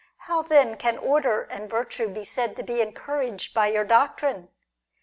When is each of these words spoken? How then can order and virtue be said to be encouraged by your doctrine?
How 0.17 0.41
then 0.41 0.77
can 0.77 0.97
order 0.97 1.43
and 1.43 1.69
virtue 1.69 2.07
be 2.09 2.23
said 2.23 2.55
to 2.55 2.63
be 2.63 2.81
encouraged 2.81 3.53
by 3.53 3.67
your 3.67 3.83
doctrine? 3.85 4.49